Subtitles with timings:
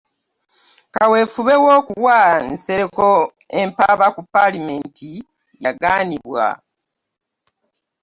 [0.93, 2.19] Kaweefube w'okuwa
[2.51, 3.09] Nsereko
[3.61, 5.11] empaaba ku Palamenti
[5.63, 6.45] yagaanibwa